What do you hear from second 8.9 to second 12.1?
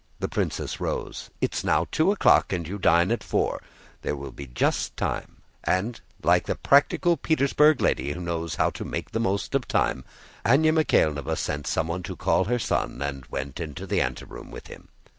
the most of time, Anna Mikháylovna sent someone